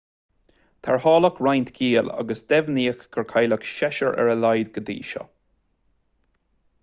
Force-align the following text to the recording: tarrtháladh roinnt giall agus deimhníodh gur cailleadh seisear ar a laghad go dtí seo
tarrtháladh 0.85 1.41
roinnt 1.47 1.71
giall 1.79 2.09
agus 2.23 2.41
deimhníodh 2.53 3.05
gur 3.17 3.27
cailleadh 3.33 3.69
seisear 3.73 4.17
ar 4.23 4.33
a 4.33 4.35
laghad 4.45 4.71
go 4.79 4.83
dtí 4.89 4.95
seo 5.11 5.27